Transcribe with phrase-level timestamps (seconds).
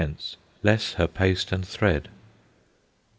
[0.63, 2.09] less her paste and thread.